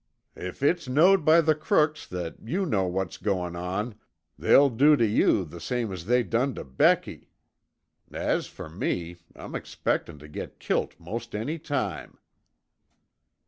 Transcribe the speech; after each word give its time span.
"If 0.35 0.63
it's 0.63 0.87
knowed 0.89 1.23
by 1.23 1.41
the 1.41 1.53
crooks 1.53 2.07
that 2.07 2.37
you 2.43 2.65
know 2.65 2.85
what's 2.87 3.17
goin' 3.19 3.55
on, 3.55 3.93
they'll 4.35 4.71
do 4.71 4.97
tuh 4.97 5.05
you 5.05 5.45
the 5.45 5.59
same 5.59 5.91
as 5.91 6.05
they 6.07 6.23
done 6.23 6.55
tuh 6.55 6.63
Becky. 6.63 7.29
As 8.11 8.47
fer 8.47 8.67
me, 8.67 9.17
I'm 9.35 9.53
expectin' 9.53 10.17
tuh 10.17 10.27
git 10.27 10.57
kilt 10.57 10.99
most 10.99 11.35
any 11.35 11.59
time." 11.59 12.17